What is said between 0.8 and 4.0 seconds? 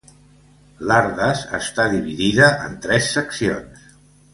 L'Ardas està dividida en tres seccions.